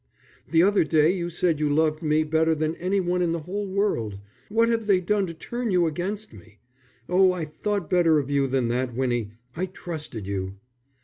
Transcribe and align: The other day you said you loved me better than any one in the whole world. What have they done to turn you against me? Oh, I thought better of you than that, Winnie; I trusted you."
The 0.49 0.63
other 0.63 0.83
day 0.83 1.15
you 1.15 1.29
said 1.29 1.59
you 1.59 1.69
loved 1.69 2.01
me 2.01 2.23
better 2.23 2.55
than 2.55 2.73
any 2.77 2.99
one 2.99 3.21
in 3.21 3.33
the 3.33 3.41
whole 3.41 3.67
world. 3.67 4.17
What 4.49 4.67
have 4.67 4.87
they 4.87 4.99
done 4.99 5.27
to 5.27 5.33
turn 5.35 5.69
you 5.69 5.85
against 5.85 6.33
me? 6.33 6.57
Oh, 7.07 7.31
I 7.33 7.45
thought 7.45 7.87
better 7.87 8.17
of 8.17 8.27
you 8.27 8.47
than 8.47 8.67
that, 8.69 8.95
Winnie; 8.95 9.33
I 9.55 9.67
trusted 9.67 10.25
you." 10.25 10.55